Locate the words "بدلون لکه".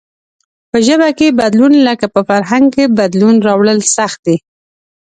1.41-2.05